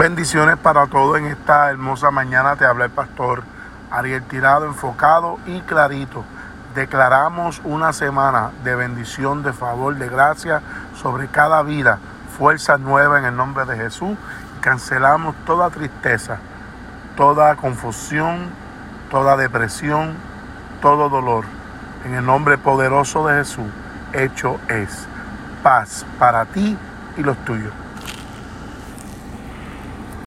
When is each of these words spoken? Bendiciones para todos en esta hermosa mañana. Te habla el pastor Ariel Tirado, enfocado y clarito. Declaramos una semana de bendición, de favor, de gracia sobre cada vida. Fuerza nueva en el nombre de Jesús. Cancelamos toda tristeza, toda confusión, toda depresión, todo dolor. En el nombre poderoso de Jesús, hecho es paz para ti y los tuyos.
Bendiciones 0.00 0.56
para 0.56 0.86
todos 0.86 1.18
en 1.18 1.26
esta 1.26 1.68
hermosa 1.68 2.10
mañana. 2.10 2.56
Te 2.56 2.64
habla 2.64 2.86
el 2.86 2.90
pastor 2.90 3.42
Ariel 3.90 4.22
Tirado, 4.22 4.64
enfocado 4.64 5.38
y 5.44 5.60
clarito. 5.60 6.24
Declaramos 6.74 7.60
una 7.64 7.92
semana 7.92 8.50
de 8.64 8.76
bendición, 8.76 9.42
de 9.42 9.52
favor, 9.52 9.96
de 9.96 10.08
gracia 10.08 10.62
sobre 10.94 11.28
cada 11.28 11.62
vida. 11.62 11.98
Fuerza 12.38 12.78
nueva 12.78 13.18
en 13.18 13.26
el 13.26 13.36
nombre 13.36 13.66
de 13.66 13.76
Jesús. 13.76 14.16
Cancelamos 14.62 15.36
toda 15.44 15.68
tristeza, 15.68 16.38
toda 17.14 17.56
confusión, 17.56 18.48
toda 19.10 19.36
depresión, 19.36 20.14
todo 20.80 21.10
dolor. 21.10 21.44
En 22.06 22.14
el 22.14 22.24
nombre 22.24 22.56
poderoso 22.56 23.26
de 23.26 23.34
Jesús, 23.34 23.68
hecho 24.14 24.58
es 24.66 25.06
paz 25.62 26.06
para 26.18 26.46
ti 26.46 26.78
y 27.18 27.22
los 27.22 27.36
tuyos. 27.44 27.74